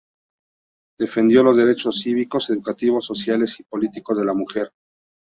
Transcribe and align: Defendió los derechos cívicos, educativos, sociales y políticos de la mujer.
Defendió 0.99 1.43
los 1.43 1.57
derechos 1.57 1.99
cívicos, 1.99 2.49
educativos, 2.49 3.05
sociales 3.05 3.59
y 3.59 3.63
políticos 3.65 4.17
de 4.17 4.25
la 4.25 4.33
mujer. 4.33 4.73